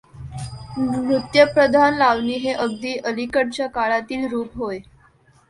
[0.79, 4.79] नृत्यप्रधान लावणी हे अगदी अलीकडच्या काळातील रूप होय.